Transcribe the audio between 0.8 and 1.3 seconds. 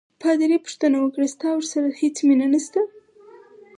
وکړه: